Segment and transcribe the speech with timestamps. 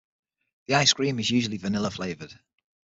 [0.65, 2.33] The ice cream is usually vanilla flavoured.